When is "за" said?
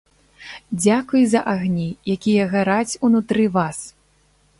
1.33-1.41